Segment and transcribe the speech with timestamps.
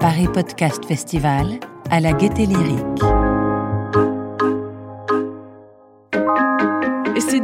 [0.00, 1.58] Paris Podcast Festival
[1.90, 3.15] à la gaieté lyrique.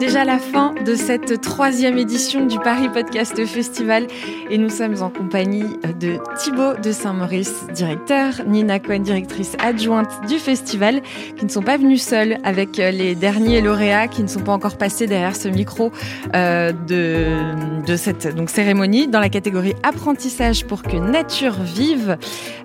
[0.03, 4.09] Déjà la fin de cette troisième édition du Paris Podcast Festival
[4.51, 5.63] et nous sommes en compagnie
[6.01, 11.03] de Thibaut de Saint-Maurice, directeur, Nina Cohen, directrice adjointe du festival,
[11.37, 14.77] qui ne sont pas venus seuls avec les derniers lauréats qui ne sont pas encore
[14.77, 15.93] passés derrière ce micro
[16.35, 22.19] euh, de, cette donc, cérémonie dans la catégorie apprentissage pour que nature vive.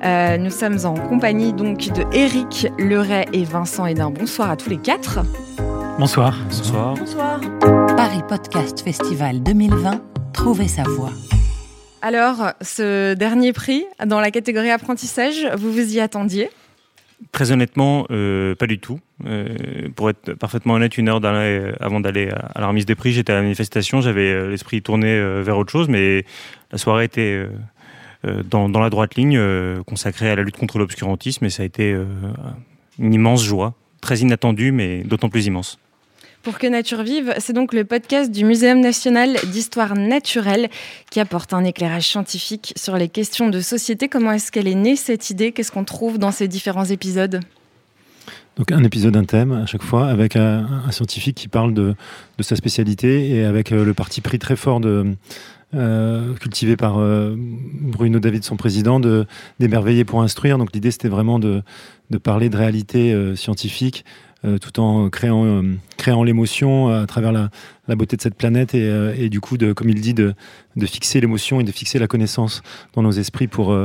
[0.03, 4.09] Euh, nous sommes en compagnie donc de Eric Leray et Vincent Hédin.
[4.09, 5.19] Bonsoir à tous les quatre.
[5.99, 6.37] Bonsoir.
[6.43, 6.93] Bonsoir.
[6.93, 7.41] Bonsoir.
[7.95, 9.99] Paris Podcast Festival 2020,
[10.31, 11.09] trouvez sa voix.
[12.03, 16.51] Alors, ce dernier prix dans la catégorie apprentissage, vous vous y attendiez?
[17.31, 18.99] Très honnêtement, euh, pas du tout.
[19.25, 23.11] Euh, pour être parfaitement honnête, une heure euh, avant d'aller à la remise des prix,
[23.11, 26.25] j'étais à la manifestation, j'avais l'esprit tourné vers autre chose, mais
[26.71, 27.43] la soirée était
[28.23, 29.41] dans, dans, la droite ligne
[29.87, 31.97] consacrée à la lutte contre l'obscurantisme et ça a été
[32.99, 35.79] une immense joie, très inattendue, mais d'autant plus immense.
[36.47, 40.69] Pour que Nature vive, c'est donc le podcast du Muséum national d'histoire naturelle
[41.11, 44.07] qui apporte un éclairage scientifique sur les questions de société.
[44.07, 45.51] Comment est-ce qu'elle est née cette idée?
[45.51, 47.41] Qu'est-ce qu'on trouve dans ces différents épisodes?
[48.57, 51.95] Donc un épisode, un thème à chaque fois, avec un, scientifique qui parle de,
[52.37, 55.15] de, sa spécialité et avec euh, le parti pris très fort de,
[55.73, 59.01] euh, cultivé par euh, Bruno David, son président,
[59.59, 60.57] d'émerveiller pour instruire.
[60.57, 61.61] Donc l'idée c'était vraiment de,
[62.09, 64.05] de, parler de réalité euh, scientifique
[64.45, 65.63] euh, tout en créant,
[65.97, 67.49] créant l'émotion à travers la,
[67.87, 70.35] la, beauté de cette planète et, et, du coup, de, comme il dit, de,
[70.75, 72.61] de fixer l'émotion et de fixer la connaissance
[72.93, 73.75] dans nos esprits pour,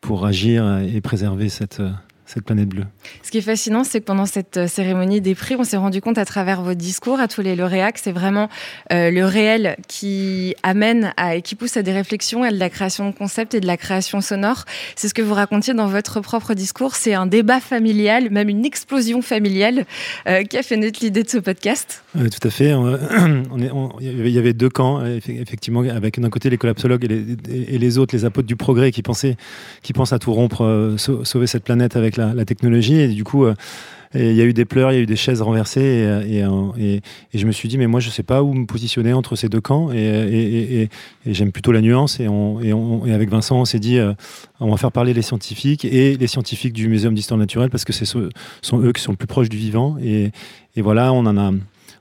[0.00, 1.80] pour agir et préserver cette,
[2.26, 2.84] cette planète bleue.
[3.22, 6.18] Ce qui est fascinant, c'est que pendant cette cérémonie des prix, on s'est rendu compte
[6.18, 8.48] à travers votre discours à tous les lauréats que c'est vraiment
[8.92, 12.70] euh, le réel qui amène à, et qui pousse à des réflexions, à de la
[12.70, 14.64] création de concepts et de la création sonore.
[14.96, 16.94] C'est ce que vous racontiez dans votre propre discours.
[16.94, 19.86] C'est un débat familial, même une explosion familiale
[20.26, 22.04] euh, qui a fait naître l'idée de ce podcast?
[22.16, 22.72] Euh, tout à fait.
[24.00, 27.24] Il y avait deux camps, effectivement, avec d'un côté les collapsologues et les,
[27.74, 29.36] et les, autres, les apôtres du progrès qui pensaient,
[29.82, 33.00] qui pensent à tout rompre, euh, sauver cette planète avec la, technologie.
[33.00, 33.54] Et du coup, euh,
[34.14, 35.80] il y a eu des pleurs, il y a eu des chaises renversées.
[36.28, 36.44] Et, et,
[36.78, 36.96] et,
[37.32, 39.36] et je me suis dit, mais moi, je ne sais pas où me positionner entre
[39.36, 39.90] ces deux camps.
[39.92, 40.88] Et,
[41.26, 42.20] j'aime plutôt la nuance.
[42.20, 44.12] Et, on, on, avec Vincent, on s'est dit, euh,
[44.60, 47.92] on va faire parler les scientifiques et les scientifiques du Muséum d'histoire naturelle parce que
[47.92, 49.96] ce sont eux qui sont le plus proches du vivant.
[50.02, 50.30] Et,
[50.76, 51.52] voilà, on en a,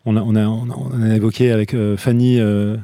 [0.05, 2.39] on a, on a, a évoqué avec euh, Fanny.
[2.39, 2.77] Euh,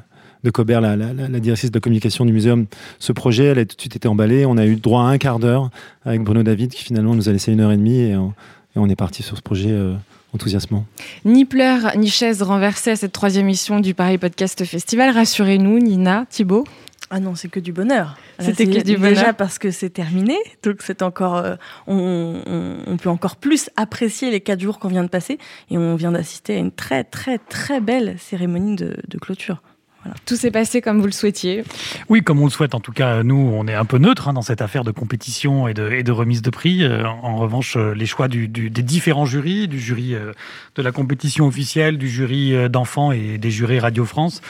[0.44, 2.66] de Cobert, la, la, la, directrice de la communication du muséum,
[3.00, 3.46] ce projet.
[3.46, 4.46] Elle a tout de suite été emballée.
[4.46, 5.70] On a eu droit à un quart d'heure
[6.06, 8.00] avec Bruno David, qui finalement nous a laissé une heure et demie.
[8.00, 8.34] Et on,
[8.76, 9.96] et on est parti sur ce projet euh,
[10.34, 10.86] enthousiasmant.
[11.26, 15.12] Ni pleurs, ni chaises renversées à cette troisième émission du Paris Podcast Festival.
[15.12, 16.66] Rassurez-nous, Nina, Thibault.
[17.12, 18.18] Ah non, c'est que du bonheur.
[18.40, 19.10] C'était que du bonheur.
[19.10, 21.56] Déjà parce que c'est terminé, donc c'est encore, euh,
[21.88, 25.40] on, on, on, peut encore plus apprécier les quatre jours qu'on vient de passer,
[25.72, 29.64] et on vient d'assister à une très très très belle cérémonie de, de clôture.
[30.26, 31.64] Tout s'est passé comme vous le souhaitiez.
[32.08, 32.74] Oui, comme on le souhaite.
[32.74, 35.68] En tout cas, nous, on est un peu neutre hein, dans cette affaire de compétition
[35.68, 36.84] et de, remise de prix.
[36.84, 40.32] Euh, en revanche, euh, les choix des différents jurys, du jury euh,
[40.76, 44.42] de la compétition officielle, du jury d'enfants et des jurys Radio France,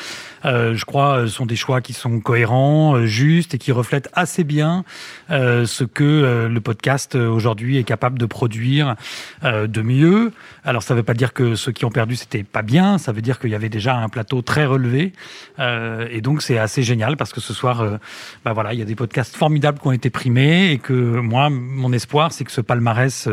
[0.43, 4.83] je crois, sont des choix qui sont cohérents, justes et qui reflètent assez bien
[5.29, 8.95] ce que le podcast aujourd'hui est capable de produire
[9.43, 10.31] de mieux.
[10.63, 12.97] Alors, ça ne veut pas dire que ceux qui ont perdu, c'était pas bien.
[12.97, 15.13] Ça veut dire qu'il y avait déjà un plateau très relevé.
[15.59, 17.97] Euh, et donc, c'est assez génial parce que ce soir, euh,
[18.45, 21.50] bah voilà, il y a des podcasts formidables qui ont été primés et que moi,
[21.50, 23.27] mon espoir, c'est que ce palmarès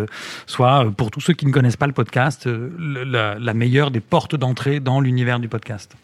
[0.47, 4.81] soit, pour tous ceux qui ne connaissent pas le podcast, la, meilleure des portes d'entrée
[4.81, 5.97] dans l'univers du podcast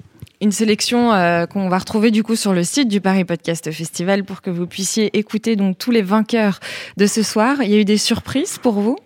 [0.42, 4.24] une sélection euh, qu'on va retrouver du coup sur le site du Paris Podcast Festival
[4.24, 6.58] pour que vous puissiez écouter donc tous les vainqueurs
[6.96, 7.62] de ce soir.
[7.62, 8.98] Il y a eu des surprises pour vous?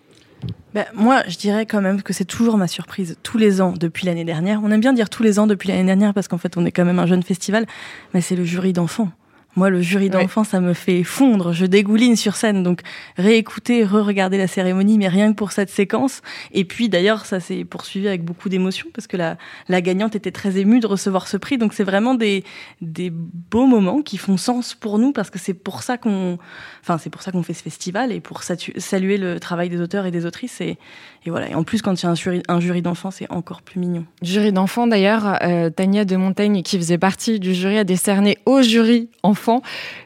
[0.77, 4.05] Ben, moi, je dirais quand même que c'est toujours ma surprise tous les ans depuis
[4.05, 4.61] l'année dernière.
[4.63, 6.71] On aime bien dire tous les ans depuis l'année dernière parce qu'en fait, on est
[6.71, 7.65] quand même un jeune festival,
[8.13, 9.09] mais c'est le jury d'enfants.
[9.57, 10.47] Moi, le jury d'enfants, ouais.
[10.47, 11.51] ça me fait fondre.
[11.51, 12.61] Je dégouline sur scène.
[12.61, 12.81] Donc,
[13.17, 16.21] réécouter, re-regarder la cérémonie, mais rien que pour cette séquence.
[16.51, 19.35] Et puis, d'ailleurs, ça s'est poursuivi avec beaucoup d'émotion parce que la,
[19.67, 21.57] la gagnante était très émue de recevoir ce prix.
[21.57, 22.43] Donc, c'est vraiment des,
[22.81, 26.37] des beaux moments qui font sens pour nous parce que c'est pour ça qu'on,
[26.83, 30.05] enfin, c'est pour ça qu'on fait ce festival et pour saluer le travail des auteurs
[30.05, 30.61] et des autrices.
[30.61, 30.77] Et,
[31.25, 31.49] et voilà.
[31.49, 33.79] Et en plus, quand il y a un jury, un jury d'enfants, c'est encore plus
[33.79, 34.05] mignon.
[34.21, 38.61] Jury d'enfants, d'ailleurs, euh, Tania de Montaigne, qui faisait partie du jury, a décerné au
[38.61, 39.46] jury enfant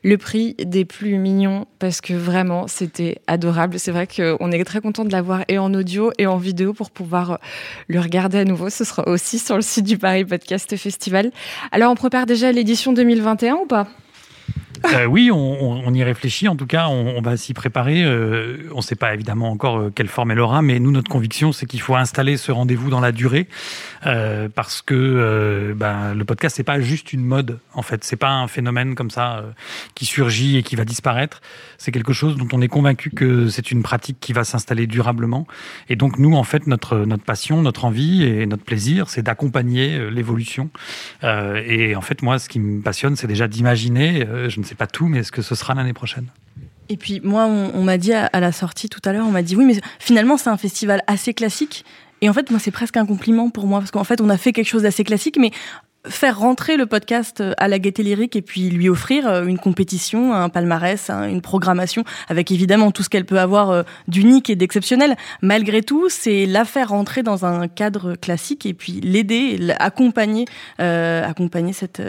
[0.04, 3.80] le prix des plus mignons parce que vraiment c'était adorable.
[3.80, 6.92] C'est vrai qu'on est très content de l'avoir et en audio et en vidéo pour
[6.92, 7.40] pouvoir
[7.88, 8.70] le regarder à nouveau.
[8.70, 11.32] Ce sera aussi sur le site du Paris Podcast Festival.
[11.72, 13.88] Alors on prépare déjà l'édition 2021 ou pas?
[14.86, 16.48] Euh, oui, on, y réfléchit.
[16.48, 18.04] En tout cas, on, va s'y préparer.
[18.04, 21.10] Euh, on ne sait pas évidemment encore euh, quelle forme elle aura, mais nous, notre
[21.10, 23.48] conviction, c'est qu'il faut installer ce rendez-vous dans la durée,
[24.56, 27.60] parce que ben, le podcast, c'est pas juste une mode.
[27.74, 29.44] En fait, c'est pas un phénomène comme ça
[29.96, 31.42] qui surgit et qui va disparaître.
[31.78, 35.48] C'est quelque chose dont on est convaincu que c'est une pratique qui va s'installer durablement.
[35.90, 40.10] Et donc, nous, en fait, notre notre passion, notre envie et notre plaisir, c'est d'accompagner
[40.10, 40.70] l'évolution.
[41.24, 44.26] et en fait, moi, ce qui me passionne, c'est déjà d'imaginer.
[44.48, 46.28] je ne sais pas tout, mais est-ce que ce sera l'année prochaine?
[46.90, 49.56] Et puis moi, on, m'a dit à, la sortie tout à l'heure, on m'a dit
[49.56, 51.86] oui, mais finalement c'est un festival assez classique.
[52.22, 54.38] Et en fait, moi, c'est presque un compliment pour moi, parce qu'en fait, on a
[54.38, 55.52] fait quelque chose d'assez classique, mais
[56.08, 60.34] faire rentrer le podcast à la gaieté lyrique et puis lui offrir euh, une compétition,
[60.34, 65.16] un palmarès, une programmation, avec évidemment tout ce qu'elle peut avoir euh, d'unique et d'exceptionnel.
[65.42, 70.46] Malgré tout, c'est la faire rentrer dans un cadre classique et puis l'aider, accompagner,
[70.80, 72.02] euh, accompagner cette,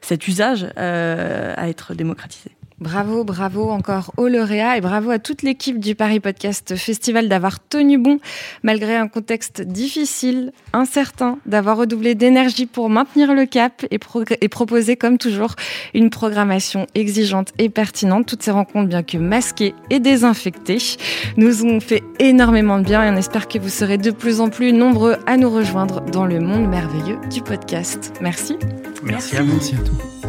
[0.00, 2.50] cet usage à être démocratisé.
[2.78, 7.58] Bravo, bravo encore aux lauréats et bravo à toute l'équipe du Paris Podcast Festival d'avoir
[7.58, 8.18] tenu bon
[8.62, 13.98] malgré un contexte difficile, incertain, d'avoir redoublé d'énergie pour maintenir le cap et,
[14.42, 15.54] et, proposer comme toujours
[15.94, 18.26] une programmation exigeante et pertinente.
[18.26, 20.98] Toutes ces rencontres, bien que masquées et désinfectées,
[21.38, 24.50] nous ont fait énormément de bien et on espère que vous serez de plus en
[24.50, 28.12] plus nombreux à nous rejoindre dans le monde merveilleux du podcast.
[28.20, 28.58] Merci.
[29.02, 29.54] Merci, à vous.
[29.54, 30.28] Merci à tous.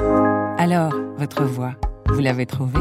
[0.58, 1.74] Alors, votre voix
[2.10, 2.80] vous l'avez trouvé?